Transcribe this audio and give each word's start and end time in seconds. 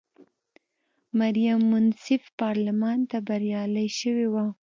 مریم 1.19 1.59
منصف 1.71 2.23
پارلمان 2.41 2.99
ته 3.09 3.17
بریالی 3.27 3.87
شوې 3.99 4.27
وه. 4.33 4.45